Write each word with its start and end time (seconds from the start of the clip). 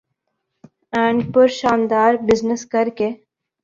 and 0.97 1.19
پر 1.33 1.47
شاندار 1.59 2.13
business 2.27 2.61
کرکے 2.71 3.09